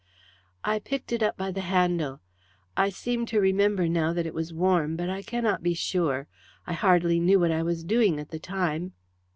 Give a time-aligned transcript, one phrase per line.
[0.63, 2.21] "I picked it up by the handle.
[2.75, 6.27] I seem to remember now that it was warm, but I cannot be sure.
[6.65, 8.93] I hardly knew what I was doing at the time."